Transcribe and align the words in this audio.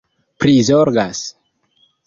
prizorgas 0.43 1.21